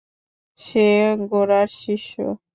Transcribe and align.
সে 0.59 0.85
গোরার 1.31 1.67
শিষ্য। 1.81 2.13